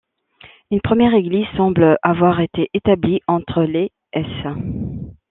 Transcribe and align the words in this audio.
Une 0.71 0.81
première 0.81 1.13
église 1.13 1.45
semble 1.55 1.95
avoir 2.01 2.39
été 2.39 2.71
établie 2.73 3.21
entre 3.27 3.61
les 3.61 3.91
s. 4.13 4.25